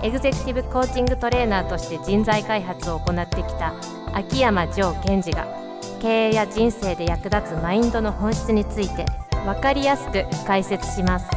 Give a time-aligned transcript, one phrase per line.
[0.00, 3.74] エグゼクティブコーチングトレーナーとして人材開発を行ってきた
[4.14, 5.48] 秋山城賢治が
[6.00, 9.04] 経営や人生で役立つマインドの本質について
[9.44, 11.28] 分かりやすく解説します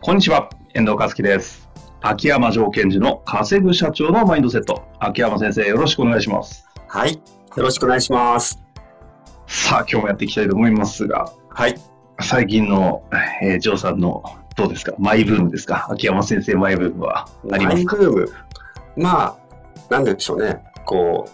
[0.00, 1.68] こんにちは、遠藤和樹です。
[2.00, 4.82] 秋山城賢治の稼ぐ社長のマインドセット。
[4.98, 6.66] 秋山先生、よろしくお願いします。
[6.88, 7.14] はい。
[7.14, 7.20] よ
[7.56, 8.60] ろしくお願いします。
[9.46, 11.76] さあ、今日もやっていきたいと思いますが、はい。
[12.20, 13.04] 最近の、
[13.42, 14.92] えー、城さんの、どうですか？
[14.98, 15.88] マイブームですか？
[15.90, 17.96] 秋山先生、マイブームはありマますか？
[17.96, 18.32] イブーム。
[18.96, 19.36] まあ、
[19.90, 20.62] なんでしょうね。
[20.84, 21.30] こう、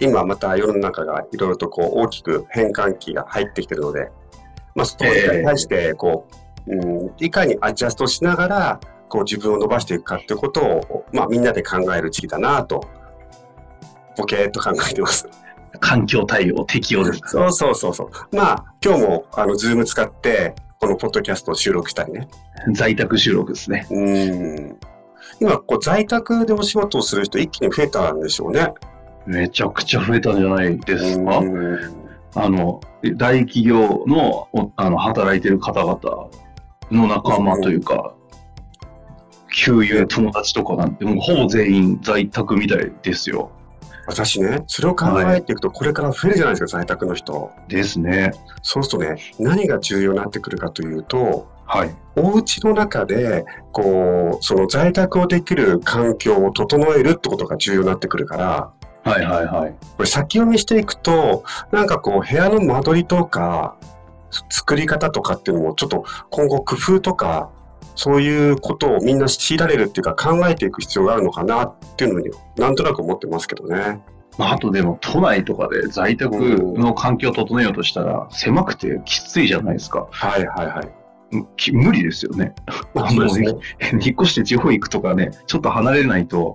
[0.00, 4.10] 今また世の中がいろいろとこう大きく変換期が入ってきてるので、
[4.74, 5.10] まあ、そこに
[5.44, 6.28] 対して、こ
[6.66, 12.84] う、うん、いかにアジャストしながら、こう自分を伸ばしていくかっていうことを、まあみんなで考える時期だなと、
[14.16, 15.28] ボケーっと考えてます。
[15.80, 17.28] 環境対応、適応ですか？
[17.28, 18.36] そうそうそうそう。
[18.36, 22.28] まあ、今日も、あの、ズーム使って、このポッドキャストを収録したりね。
[22.72, 23.86] 在宅収録ですね。
[23.90, 24.76] うん。
[25.40, 28.72] 今、こう、在宅でお仕事をする人、一気に増えたんでしょうね。
[29.26, 31.38] めちゃくちゃ増えたんじゃないですか？
[31.38, 31.78] うん
[32.34, 32.80] あの、
[33.16, 36.28] 大企業のおあの働いてる方々
[36.90, 38.14] の仲間というか、
[39.52, 43.50] 旧友友達とかなんて、もうほぼ全員在宅みたいですよ。
[44.08, 47.52] 私ね、それを考えていくと、これから増えるじゃないですか、在宅の人。
[47.68, 48.32] ですね。
[48.62, 51.94] そうするとね、何が重要になってくるかというと、はい。
[52.16, 58.70] お家の中で、こう、その在宅をできる環境を整えるってことが重要になってくるから、
[59.04, 59.74] はいはいはい。
[59.98, 63.76] これ先読みしていくと、なんかこう、部屋の間取りとか、
[64.48, 67.50] 作り方とかっていうのも、ちょっと今後工夫とか、
[67.98, 74.00] そういうことをみんな強いられるっていうか考えていく必要があるのかなっていうのに、なんとなく思ってますけどね。
[74.38, 76.32] まあ、あとでも都内とかで在宅
[76.76, 80.06] の環境を整えようとしたら狭くてきついじゃないですか。
[80.12, 81.46] はいはいはい。
[81.56, 82.54] き無理ですよね。
[82.94, 83.52] まあ、そうですね。
[84.00, 86.54] 引っ越して地方行くとかね、ちょっと離れないと、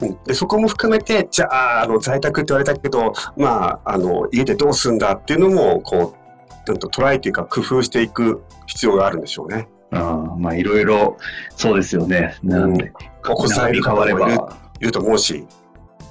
[0.00, 1.46] うんでそこも含めて、じゃ
[1.80, 6.26] あ、あの在宅って言われたけど、まあ、あの家でどうするんだっていうのも、こう、
[6.66, 9.68] なんとトライというか工夫していく必要があるんでしょうね。
[9.90, 11.16] あまあいろいろ
[11.50, 12.36] そうですよね。
[12.42, 12.92] なんで、
[13.28, 15.46] お子さんいる変わればいると思うし、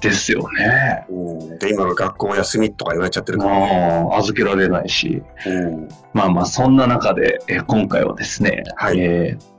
[0.00, 1.06] ですよね。
[1.08, 5.22] うん、で、今の学校休みとか言われちゃってるから、もう預けられないし。
[5.46, 9.00] うん、まあまあそんな中で、え今回はですね、はい。
[9.00, 9.56] えー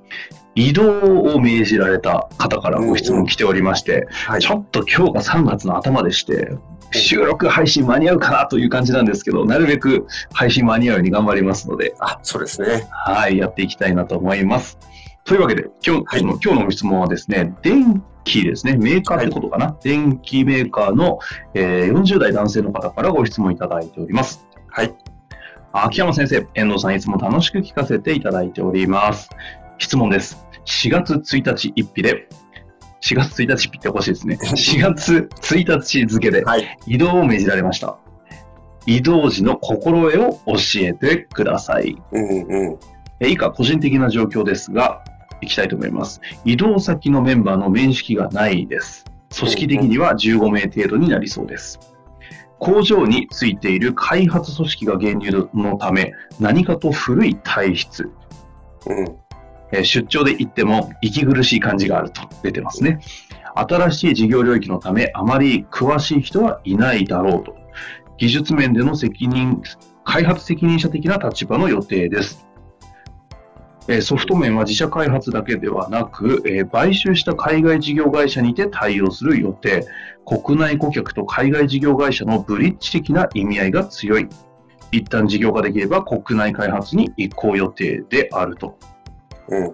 [0.60, 4.42] 移動を命じられた方からご質問来ておりまして、はい。
[4.42, 6.50] ちょっと今日が3月の頭でして、
[6.92, 12.88] 収録配信間に合うかなという感じなんですけど、なるべく配信間に合うように頑張りますので、あ、そうですね。
[12.92, 14.78] はい、やっていきたいなと思います。
[15.26, 21.20] というわけで、今日,、はい今日のご質問はですね、電気ですね、メーカーってことかな、電気メーカーの、
[21.54, 24.46] えー40代男性の方からご質問いただいております。
[24.70, 24.96] はい。
[25.74, 29.30] 秋山先生、遠藤さんいつも楽しく聞かせていただいております。
[29.78, 30.46] 質問です。
[30.66, 32.28] 4月1日1日で、
[33.08, 34.38] 4月1日1日っておかしいですね。
[34.44, 36.78] 4月1日付ではい。
[36.86, 37.98] 移動を命じられました。
[38.86, 41.98] 移動時の心得を教えてください。
[42.12, 42.78] うんうん。
[43.20, 45.04] え以下、個人的な状況ですが、
[45.42, 46.20] いきたいと思います。
[46.46, 49.06] 移動先のメンバーの面識がないです。
[49.38, 51.80] 組織的には15名程度になりそうです。
[52.60, 58.10] 工場についている開発組織が減入のため、何かと古い体質。
[58.88, 59.27] うん。
[59.72, 63.00] え出張で行っても息苦しい感じがあると出てますね。
[63.56, 67.56] 新しい事業領域のため、あまり詳しい人はいないだろうと。
[68.18, 69.62] 技術面での責任、
[70.04, 72.48] 開発責任者的な立場の予定です。
[74.02, 79.86] ソフト面は自社開発だけではなく、買収した海外事業会社にて対応する予定。
[80.26, 84.28] 国内顧客と海外事業会社のブリッジ的な意味合いが強い。
[84.92, 88.78] 一旦事業化できれば国内開発に移行予定であると。
[89.50, 89.74] うんうん。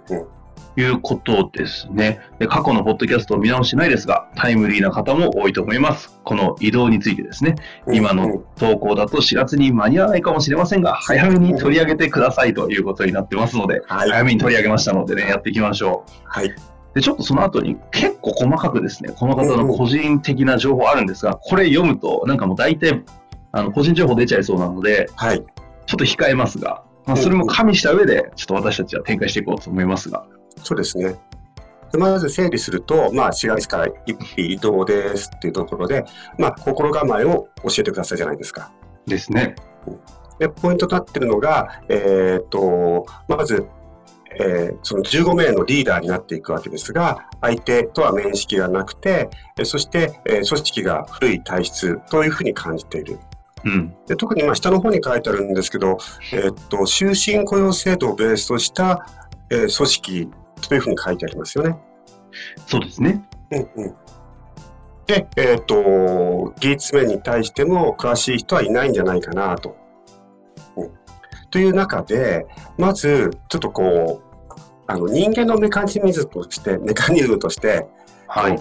[0.76, 2.20] いうことですね。
[2.40, 6.20] で過去のポッドキャストを見直してないですが、タイムリーな方も多いと思います。
[6.24, 7.56] この移動についてですね。
[7.92, 14.10] 今うんの投稿だと4月に間に合わないかもしれませんが、早めに取り上げてくださいということになってますので、はい。
[14.10, 16.12] 早めに取り上げましたのでね、やっていきましょう。
[16.26, 16.56] はい。
[16.96, 23.04] で、ちょっとその後に結構細かくですね、この方の個人的な情報あるんですが、これ読むと、なんかもう大体、
[23.52, 25.44] あの、個人情報出ちゃいそうなので、はい。
[25.86, 30.26] ちょっと控えますが、まあ、それも加味した上で、ちょっと私たちは展開していこうと思いますが、
[30.64, 31.16] そうですね。
[31.92, 36.06] でまず整理すると、まあ、4月から一匹移動ですっていうところで、
[36.40, 38.72] まあ、心構えを教えてくださいじゃないですか。
[39.06, 39.56] ですね。
[40.40, 43.68] でポイントとなってるのが、えー、とまず、
[44.40, 49.30] えー、その15名のリーダーになっていくわけですが、相手とは面識がなくて、
[49.64, 53.20] そして、えー、組織が古い体質というふうに感じている。
[53.66, 55.98] うん、で特にまあ下の方に書いてあるんですけど、
[56.34, 59.06] えー、っと終身雇用制度をベースとした、
[59.50, 60.32] えー、組織
[60.68, 61.78] というふうに書いてありますよね。
[62.68, 63.24] そうですね。
[63.52, 63.96] うんうん
[65.06, 69.76] で、えっ、ー、と、技術面に対しても詳しい人はいないんじゃないかなと。
[70.78, 70.92] うん、
[71.52, 72.46] という中で、
[72.78, 74.34] まず、ちょっとこう、
[74.88, 77.86] あの人間のメカニズムとして、メカニズムとして、
[78.28, 78.60] はい、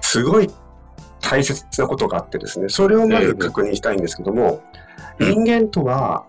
[0.00, 0.50] すごい
[1.28, 4.62] 大切なことがあってですね、それをまず確認したいんですけども、
[5.18, 6.26] えー、人間とは、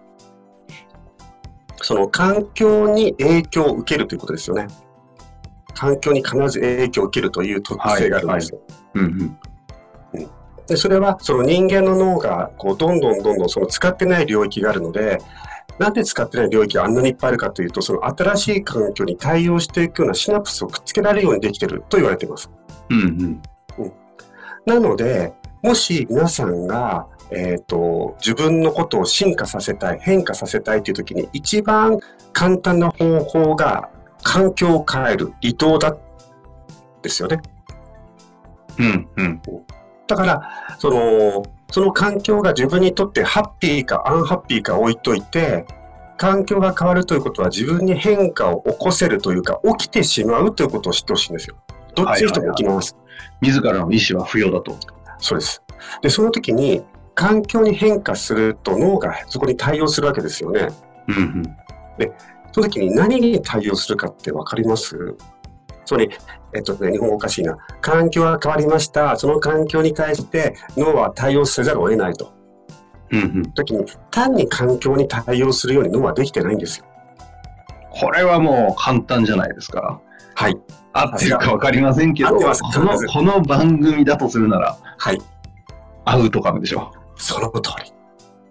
[1.81, 4.67] その環境に影響を受けるということですよね。
[5.73, 8.59] 環境に必ず影響を受けるという特性があるんですよ。
[10.67, 15.19] でそれはその人間の脳がこうどんどんどんどんその使ってない領域があるので
[15.77, 22.49] なんで使ってない領域があんなにいっぱいあるかというとその新しい環境に対応していくようなシナプスをくっつけられるようにできてると言われています。
[22.89, 23.41] うんうんうん、
[24.65, 31.99] なのでもし皆さんがえーと、自分のことを進化させたい変化させたいという時に一番
[32.33, 33.89] 簡単な方法が
[34.23, 35.95] 環境を変える移動だ
[37.01, 37.41] ですよね。
[38.77, 39.41] うんうん、
[40.07, 45.65] だからそのその環境が自分にとってハッピーかアンハッピーか置いといて
[46.17, 51.55] 環境が変わるということは自分に変化を起こせるというか起きてしまうということを知ってほしいんですよ。
[51.95, 53.04] どっちにしても起きます、はいはいはい。
[53.41, 54.77] 自らの意思は不要だと。
[55.19, 55.63] そうです。
[56.01, 56.83] で、その時に
[57.13, 60.67] 環境に変化すると脳がそこに対応するわけですよね。
[61.07, 61.43] うんうん、
[61.97, 62.11] で、
[62.51, 65.15] その時に何に対応するかって分かります？
[65.85, 66.09] つまり、
[66.55, 67.57] えっとね、日本語おかしいな。
[67.81, 69.15] 環境が変わりました。
[69.17, 72.33] その環境に対して脳は対応せざるを得ないと。
[73.11, 73.51] うんうん。
[73.53, 76.85] 時に、単に環境に対応するように脳はできてないんですよ。
[77.91, 80.01] これはもう簡単じゃないですか。
[80.35, 80.57] はい。
[80.93, 85.21] 合ってるか分かりませんけど、このこの番組だとするなら、はい。
[86.05, 86.91] アウトカムでしょ？
[86.93, 87.21] う。
[87.21, 87.91] その通り。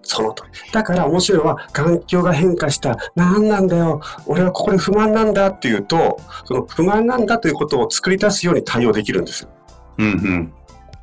[0.02, 0.72] その通り。
[0.72, 9.50] だから面白いのは、環境が変化した、何なんだよ、俺はここで不満なんだっていうと、その不満なんだということを作り出すように対応できるんですよ。
[9.98, 10.52] うんうん。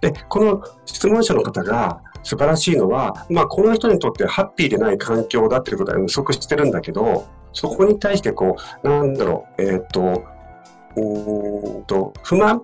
[0.01, 10.24] で、この質問者の方が素晴らしいのは、まあ、この人にとってハッピーでない環境だっていうことは予測してるんだけど、そこに対してこう、なんだろう、えっ、ー、と、
[10.96, 12.64] うんと、不満っ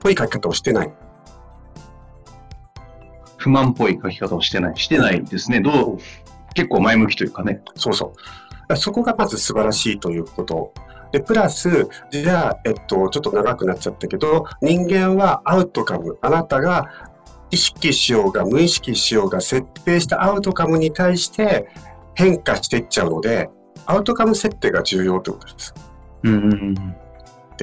[0.00, 0.92] ぽい書き方をしてない。
[3.36, 4.76] 不満っぽい書き方をしてない。
[4.76, 5.60] してないですね。
[5.60, 5.98] どう、
[6.54, 7.60] 結構前向きというかね。
[7.74, 8.12] そうそ
[8.68, 8.76] う。
[8.76, 10.72] そこがまず素晴らしいということ。
[11.12, 16.88] で、プラス、じゃあ、えっと、ちょっと長くなっちゃったけど、人間はアウトカム、あなたが
[17.50, 21.68] 意識しようが無意識しようが設定したアウトカムに対して
[22.14, 23.50] 変化していっちゃうので、
[23.84, 25.74] アウトカム設定が重要ということです。
[26.22, 26.74] うん。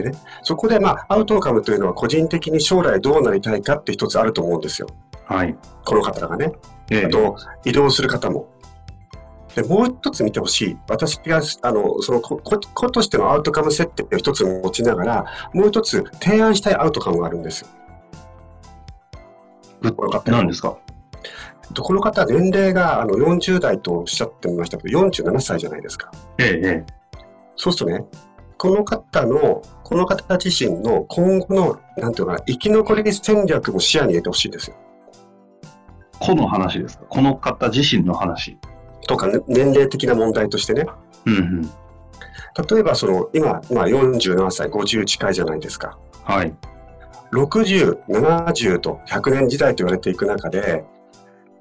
[0.02, 4.88] でね、そこでまあ、アウトカムというのは個人的に将来どうなりたいかって一つあると思うんですよ。
[5.26, 5.56] はい、
[5.86, 6.52] この方がね、
[6.90, 7.36] ええ、あと
[7.66, 8.48] 移動する方も。
[9.56, 10.78] でもう一つ見てほしい。
[10.88, 12.58] 私が、あの、その子子
[12.92, 17.66] としてのアウトカム設定を一つ持ちながら、もう一つ提案したいアウトカムがあるんです。
[20.26, 20.78] 何ですか？
[21.80, 26.12] この方、年齢があの40代とおっしゃってましたけど、47歳じゃないですか。
[26.38, 26.86] ええ。
[27.56, 28.06] そうするとね、
[28.60, 34.76] この方の、この方自身の今後の、なんていうかな、生き残り戦略も視野に入れてほしいんですよ。
[36.20, 37.06] 個の話ですか？
[37.06, 38.58] この方自身の話？
[39.08, 40.86] とか、ね、年齢的な問題としてね。
[41.26, 41.62] うんうん。
[42.70, 45.98] 例えば、その、今、まあ、47歳、50近いじゃないですか。
[46.26, 46.54] はい。
[47.32, 50.84] 60、70と100年時代と言われていく中で、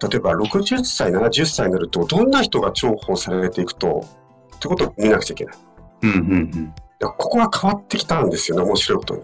[0.03, 4.05] 例えば60歳、70歳になると、どんな人が重宝されていくと、
[4.57, 5.57] ってことを見なくちゃいけない。
[6.03, 6.75] うんうんうん。
[7.01, 9.23] ここが変わってきたんですよね、面白いことに。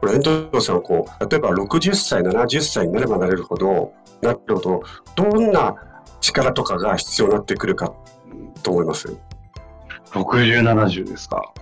[0.00, 3.92] これ、遠藤さんこう、例えば60歳、70歳になればなれるほど、
[4.22, 4.82] なるほど、
[5.14, 5.76] どんな
[6.20, 7.92] 力とかが必要になってくるか
[8.62, 9.16] と思います
[10.12, 11.52] ?60、70ですか。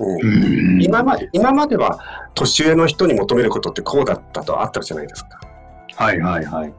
[0.00, 1.98] うん、今まで今までは
[2.34, 5.40] 年上の人に求めることってこうだったとあったじゃないですか。
[5.96, 6.74] はいはいはい。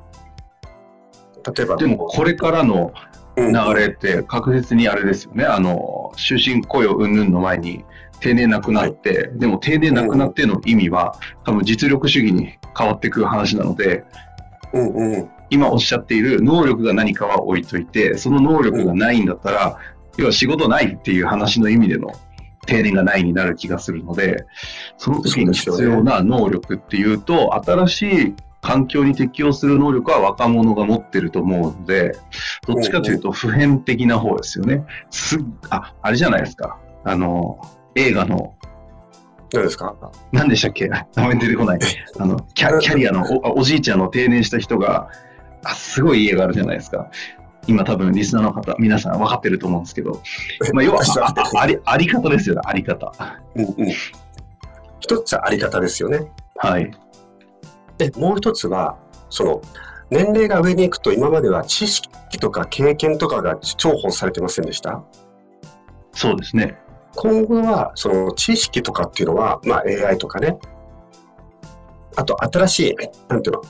[1.55, 2.93] 例えばでもこれからの
[3.35, 7.83] 流れって確実にあれですよね、あの終身雇用云々の前に
[8.19, 14.03] 定年なくなって、はい、でも定年なくなっての意味は、多分実力主義に変わっていく話なので、
[14.73, 19.77] うんうん、今おっしゃっている能力が何かは置いといて、その能力がないんだったら、
[20.17, 22.11] 要は仕事ないっていう話の意味での
[22.65, 24.45] 定年がないになる気がするので、
[24.97, 32.17] その時に必要な能力っていうと、新しい環境に適応する能力は若者が持ってると思うので、
[32.67, 34.85] どっちかというと普遍的な方ですよね。
[35.09, 35.37] す
[35.69, 36.77] あ、あれじゃないですか。
[37.05, 37.59] あの、
[37.95, 38.55] 映画の、
[39.51, 39.95] 何ですか？
[40.31, 40.87] 何でしたっけ？
[40.87, 41.79] 名前出てこない。
[42.19, 45.09] あの、キャキャリアのおおじいちゃんの定年した人が、
[45.63, 47.09] あ、すごい家があるじゃないですか。
[47.65, 50.21] 今多分リスナーの方、皆さん分かってると思うんですけど、
[50.73, 51.01] まあ、要は
[51.59, 53.11] ありあり方ですよね、あり方。
[53.55, 53.93] うんうん。
[54.99, 56.31] 一つはあり方ですよね。
[56.57, 56.91] はい。
[57.99, 58.97] で、もう一つは、
[59.29, 59.61] その、
[60.09, 65.03] 年齢が上に行くと今までは知識とか経験とかが重宝されてませんでした？
[66.13, 66.79] そうですね。
[67.15, 70.57] 今後はその知識とかっていうのは、まあ、AI とかね、
[72.15, 72.95] あと新しい、
[73.27, 73.61] なんていうの、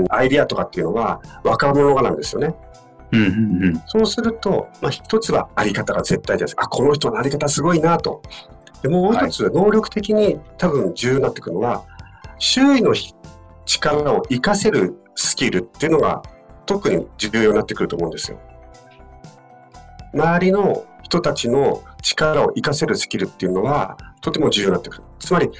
[0.00, 2.52] うん、アイディアとかっていうのは若者がなんですよね。
[3.12, 6.54] うんうんうん、そうすると、まあ、一つはあり方が絶対です。
[6.56, 8.22] あ、この人のあり方すごいなと。
[8.82, 11.84] でもう一つ、能力的に多分重要になってくるのは、
[12.38, 12.92] 周囲の
[13.64, 16.22] 力を活かせるスキルっていうのが
[16.66, 18.40] 特に重要になってくると思うんですよ。
[20.14, 25.02] 周りの人たちの力を活かせるスキルっていうのはとても重要になってくる。
[25.18, 25.50] つまり、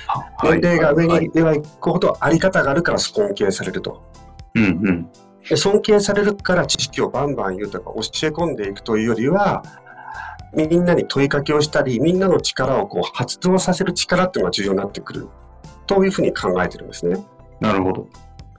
[0.43, 4.03] 年齢が上にではいくほどあり方があるから尊敬されると。
[4.55, 5.11] うんうん
[5.49, 9.63] で尊敬されるから知識をバンバン言うとか教え込んでいくというよりは
[10.55, 15.29] みんなに問いかけをしたりみんなの力をこう発動させる力っていうのが重要になってくる
[15.87, 17.25] というふうに考えてるんですね。
[17.61, 18.09] なるほど。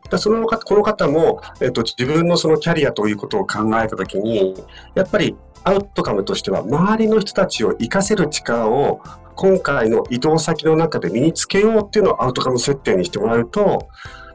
[0.10, 4.54] だそのこの方も、えっと、自分のそのキャリアということを考えたときに
[4.94, 9.02] やっぱりアウトカムとしては周りの人たちを活かせる力を
[9.36, 13.88] 今回の移動先の中で身につけようっていうのをアウトカム設定にしてもらうと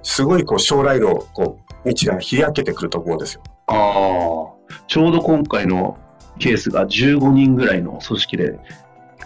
[0.02, 3.42] すごいこう将来のこう道が開けてくると思うんですよ。
[3.66, 5.98] ああ、ちょうど今回の
[6.38, 8.58] ケースが15人ぐらいの組織で、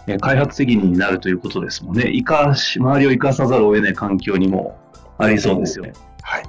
[0.06, 2.10] え開発責任になるということですもんね。
[2.12, 4.78] 生かし、周りを生かさざるを得ない環境にも
[5.20, 5.92] ありそうですよね。
[6.22, 6.44] はい。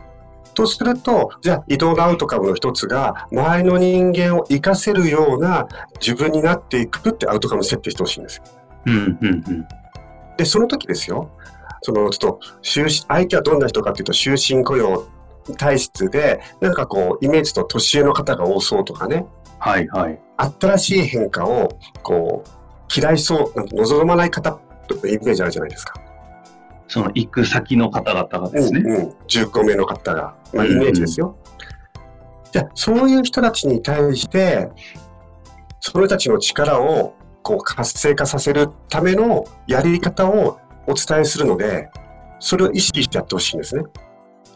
[0.53, 5.67] とすると、じゃあ移動のアウトカムの一つが、周りの人間を活かせるような
[5.99, 8.43] 自分になっていくってアウトカム設定してほしいんですよ。
[8.85, 9.67] うんうんうん。
[10.37, 11.29] で、その時ですよ。
[11.81, 15.07] そのちょっと相手はどんな人かっていうと終身雇用
[15.57, 19.25] 体質でなんかこうイメージと年上の方が多そうとかね
[19.57, 20.19] はいはい
[20.59, 21.69] 新しい変化を
[22.03, 25.99] こう嫌いそう望まない方というイメージあるじゃないですか
[26.91, 31.37] その行く先の方々がですね、うんうん、10個目の方が、まあ、イメージですよ、
[32.51, 34.69] じゃあそういう人たちに対して
[35.79, 41.89] その人たちの力をこう活性化させるためのやり方をお伝えするので、
[42.39, 43.83] それを意識してやってほしいんですね。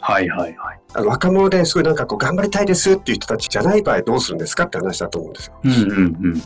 [0.01, 0.79] はいはいはい。
[0.93, 5.59] あの若者ですごいなんかこう頑張りたいですっていう人たちじゃない場合どうするんですかって話だと思うんですよ。
[5.63, 6.41] うんうんうん。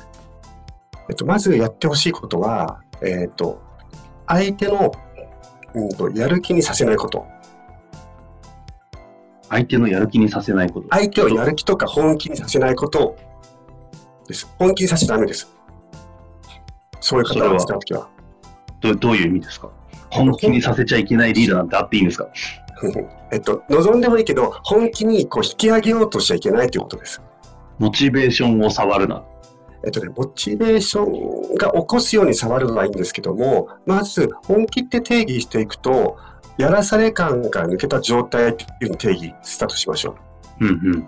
[1.10, 3.62] えっと、まずやってほしいことは、えっと、
[4.28, 4.92] 相手の、
[5.76, 7.26] うんと、やる気にさせないこと。
[9.50, 10.88] 相手のやる気にさせないこと。
[10.92, 13.16] 相手をやる気とか本気にさせないこと
[14.28, 14.48] です。
[14.60, 15.50] 本気にさせちゃダメです。
[17.02, 18.08] そういう方が使うときは。
[18.82, 19.70] どどういう意味ですか？
[20.12, 22.28] 本気にさせちゃいけないリーダーなんてあっていいんですか？
[23.32, 27.22] えっと、望んでもいいけど、本気にこう引き上げようとしちゃいけないということです。
[27.78, 29.24] モチベーションを触るな。
[29.90, 36.16] えっとね、モチベーションが起こすように触るのはいいんですけども、まず本気って定義していくと、
[36.60, 40.16] やらされ感が抜けた状態っていうのを定義スタートしましょ
[40.60, 40.66] う。
[40.66, 41.08] うんうん。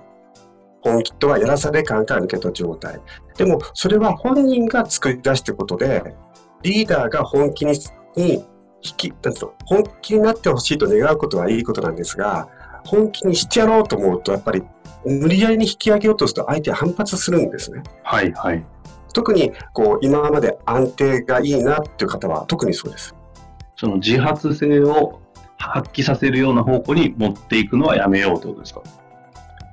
[0.81, 2.99] 本気とはやらされ感が抜けた状態。
[3.37, 6.15] でも、それは本人が作り出してことで、
[6.63, 7.73] リーダーが本気に
[8.15, 8.43] に
[8.81, 12.49] 引き、なんと本気になってほしいと願うことはいいことなんですが、
[12.85, 14.63] 本気にしてやろうと思うと、やっぱり
[15.05, 17.83] 無理やりに引き上げようとすると相手は反発するんですね。
[18.03, 18.65] はいはい。
[19.13, 23.15] 特にこう今まで安定がいいなっていう方は特にそうです。
[23.75, 25.19] その自発性を
[25.57, 28.81] 発揮させるような方向に持っていくのはやめようってことですか？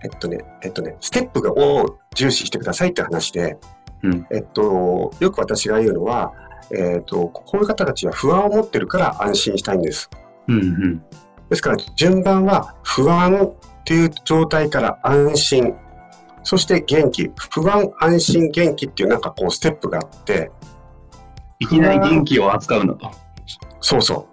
[0.02, 3.58] えっとね、えっとね、ステップを重視してくださいって話で、
[4.02, 6.32] うん、えっと、よく私が言うのは、
[6.70, 10.08] えーと、こういう方たちは不安を持ってるから安心したいんです。
[10.46, 11.04] うんうん、
[11.50, 15.74] ですから順番は不安っていう状態から安心。
[16.42, 17.30] そして元気。
[17.50, 20.50] 不安安心元気っていうなんかこうステップがあって。
[21.60, 23.10] いきなり元気を扱うんだと。
[23.80, 24.28] そうそ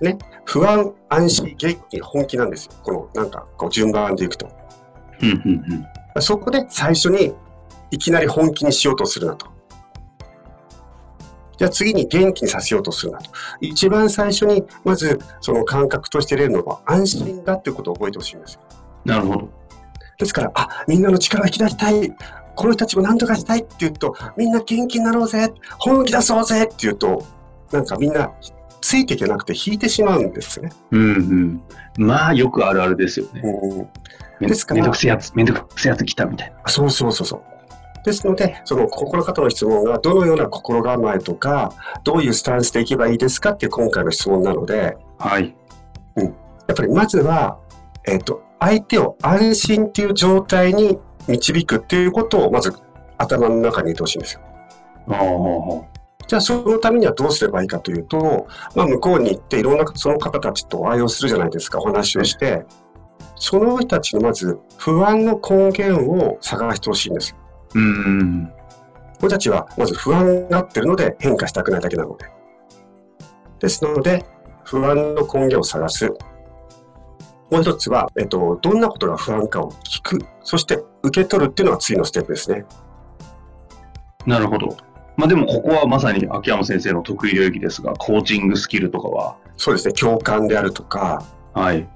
[0.00, 0.04] う。
[0.04, 0.16] ね。
[0.44, 2.72] 不安安心元気本気なんですよ。
[2.82, 4.48] このなんかこう順番でいくと、
[6.20, 7.34] そこで最初に
[7.90, 9.48] いきなり本気にしようとするなと
[11.56, 13.30] じゃあ次に元気にさせようとするなと。
[13.60, 18.60] 一番最初に、まずその感覚として入れるのは安心だっていうことを覚えてほしいんですよ。
[19.04, 19.48] なるほど。
[20.18, 22.12] ですから、あ、みんなの力を引き出したい。
[22.54, 27.24] この人たちも何とかしたいって言うと、みんな元気になろうぜ、本気出そうぜって言うと、
[27.70, 28.32] なんかみんな
[28.80, 30.70] ついていけなくて引いてしまうんですね。
[30.90, 31.62] うんうん。
[31.98, 33.42] まあ、よくあるあるですよね。
[34.40, 36.56] うん、ですからめんどくせえやつ、めんどくせえやつ来たみたいな。
[36.64, 37.42] あそうそうそうそう。
[38.06, 41.72] ですので、その心方の質問がどのような心構えとか、
[42.04, 45.54] どういうスタンスでいけばいいですかっていう今回の質問なので、はい。
[46.16, 47.58] やっぱりまずは、
[48.06, 50.98] えっ、と、相手を安心っていう状態に
[51.28, 52.72] 導くっていうことをまず
[53.18, 54.40] 頭の中に入れてほしいんですよ。
[55.08, 55.96] ああ。
[56.26, 62.64] じゃあそのためにはどうすればいいかというと、まあ向こうに行っていろんなその方たちとお会いをするじゃないですか、お話をして、
[63.36, 67.36] その人たちのまず不安の根源を探してほしいんです。
[67.76, 68.52] うん。
[69.20, 72.26] 僕たちはまず不安になってるので変化したくないだけなので。
[73.60, 74.24] ですので、
[74.64, 76.08] 不安の根源を探す。
[77.50, 80.18] もう一つは、えっと、どんなことが不安かを聞く。
[80.42, 82.64] そして受け取るっていうのが次のステップですね。
[84.26, 84.76] なるほど。
[85.16, 89.94] まあでもここはまさに秋山先生の得意領域ですが、コーチングスキルとかは、そうですね。
[89.94, 91.88] 共感であるとか、はい。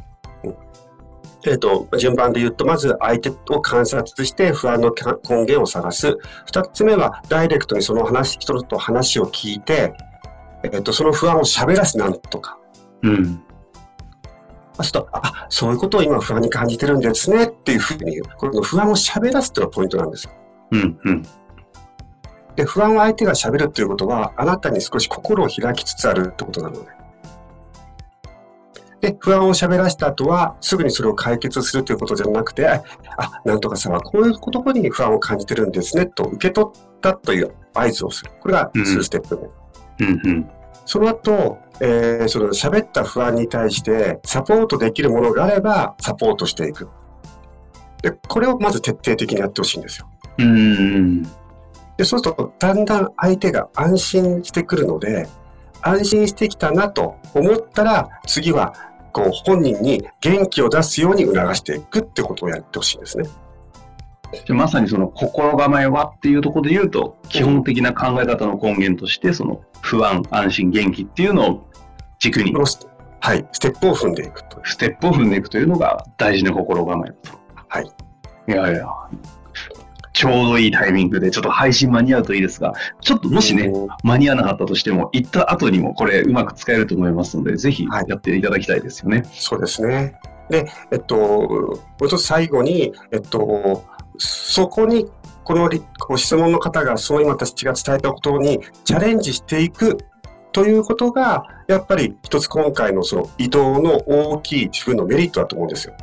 [1.46, 4.92] えっと、順番で言うと、まず相手を観察して不安の
[5.28, 6.18] 根源を探す。
[6.46, 9.94] 二つ目は、ダイレクトにその話、人と話を聞いて、
[10.62, 12.58] えっと、その不安を喋らすなんとか。
[13.02, 13.42] うん。
[14.74, 18.24] そうすると、あ、そういうことを今不安に感じてるんですねっていうふうに言う。
[18.36, 20.32] この不安を喋らすっていうのがポイントなんですよ。
[20.72, 20.98] うん。
[21.04, 21.22] うん。
[22.56, 26.99] で、不安を相手が喋るっていうことは、あなたに少し心を開きつつあるってことなので。
[29.00, 32.82] で、不安を喋らした後は、すぐにそれを解決するということじゃなくて、あ、
[33.44, 38.30] なんとかさんはこういうところに不安を感じてるんですね、と受け取ったという合図をする。
[38.40, 39.36] これが2ステップ
[39.98, 40.06] 目。
[40.06, 40.20] うん。
[40.24, 40.50] うん。
[40.84, 46.88] その後、えー、その喋った不安に対してサポートできるものがあればサポートしていく。
[48.02, 50.08] で、これをまず徹底的にやってほしいんですよ。
[50.38, 51.22] うん。
[51.22, 55.28] で、そうするとだんだん相手が安心してくるので、
[55.82, 58.74] 安心してきたなと思ったら次は
[59.12, 63.28] こう本人に元気を出すように促していくってことをやってほしいんですね。
[64.50, 71.66] まさにその心構えはっていうところで言うと、基本的な考え方の根源として、その不安、安心、元気っていうのを
[72.20, 72.54] 軸に
[73.22, 74.60] はい、ステップを踏んでいくと。
[74.64, 77.38] ステップを踏んでいくというのが大事な心構えだと。
[77.68, 77.84] はい。
[77.84, 78.86] いやいや、
[80.12, 89.24] ちょうどいいタイミングで、ちょっと配信間に合うといいですが、ちょっともしね、うん間に合わなかったとしても、行った後にもこれうまく使えると思いますので、ぜひはいやっていただきたいですよね。
[89.32, 90.14] そうですね。
[90.48, 93.84] で、えっと、もう一つ最後に、えっと、
[94.18, 95.06] そこに、
[95.44, 99.98] このりご質問の方が、その今私が伝えたことにチャレンジしていく
[100.52, 105.94] ということが、やっぱり一つ今回のその移動の大きい自分のメリットだと思うんですよ。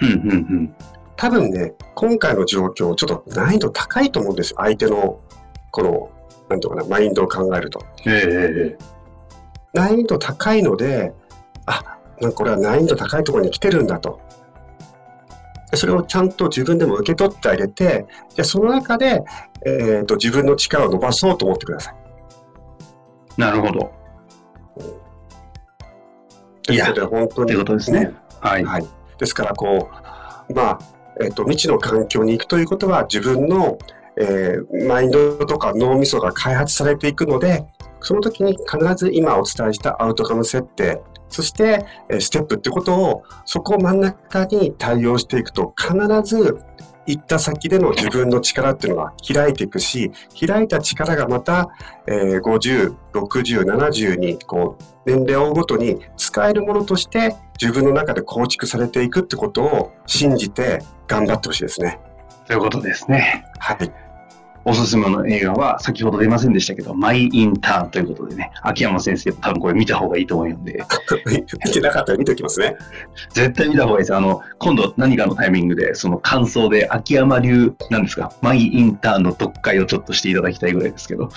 [0.00, 0.74] うんうんうん。
[1.16, 4.56] 多分ね、今回の状況、ちょっと難易度高いと思うんですよ。
[4.60, 5.20] 相手の、
[5.70, 6.10] この、
[6.48, 7.80] なんていうのかな、マインドを考えると。
[8.06, 8.96] ええ
[9.72, 11.12] 難易度高いので、
[11.66, 14.20] あ、なんかこれは難易度高いところに来てるんだと。
[15.70, 19.22] でそれをちゃんと自分でも受け取ってあげて、じゃあその中で、
[19.66, 21.94] えー、と自分の力を伸ばそうと思ってください。
[23.36, 23.92] なるほど。
[26.68, 28.12] いやですので本当にということですね。
[28.40, 28.64] はい。
[28.64, 28.86] はい。
[29.18, 29.90] ですから、こ
[30.48, 30.78] う、まあ、
[31.20, 33.78] えっ、と、未知の環境に行くということは、自分の、
[34.18, 37.66] えーマインドとか脳みそが開発されていくので、
[38.00, 46.58] その時に必ず今お伝えしたアウトカム設定、そして、えステップってことを、そこを真ん中に対応していくと、必ず
[47.06, 51.68] 行った先での自分の力っていうのが開いていくし、開いた力がまた、
[52.06, 62.00] えー50、60、70に、こう、年齢を追うごとに使えるものとして自分の中で構築されていくってことを信じて頑張ってほしいですね。
[62.46, 63.44] ということですね。
[63.58, 64.05] はい。
[64.68, 70.82] おすすめの映画は、先ほど出ませんでしたけど、マイ・インターンということでね、秋山先生、多分これ見た方がいいと思うんで、
[71.64, 72.76] 見てなかったら見ておきますね。
[73.30, 74.14] 絶対見た方がいいです。
[74.16, 81.30] あの、今度何かのタイミングで、その感想で、秋山流、なんですか、マイ・インターンの読解をちょっとしていただきたいぐらいですけど、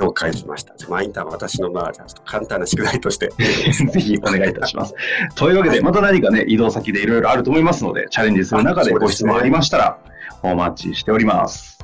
[0.00, 0.74] 了解しました。
[0.88, 3.28] マインターンは私のまあ、ちょっと簡単な宿題として。
[3.38, 4.94] ぜひお願いいたします。
[5.36, 9.98] というわけで、また何かね、移動先でいろいろあると思いますので、チャレンジする中でご質問ありましたら、
[10.42, 11.75] お待ちしております。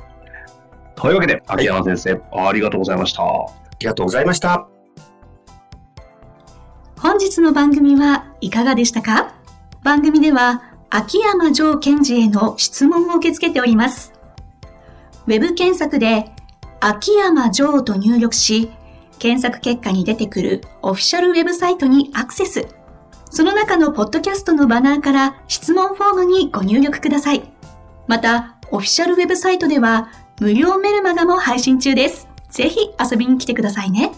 [0.95, 3.23] というわけで、秋山先生、ありがとうございました。
[3.23, 3.45] あ
[3.79, 4.67] りがとうございました。
[6.97, 9.33] 本日の番組はいかがでしたか？
[9.83, 14.13] 番組では秋山城賢治への質問を受け付けております。
[15.27, 16.31] ウェブ検索で
[16.79, 18.71] 秋山城と入力し、
[19.19, 22.67] 検索結果に出てくるオフィシャルウェブサイトにアクセス。
[23.29, 27.51] その中のポッドキャストのバナーから質問フォームにご入力ください。
[28.07, 32.27] また、オフィシャルウェブサイトでは無料メルマガも配信中です。
[32.49, 34.11] ぜひ遊びに来てくださいね。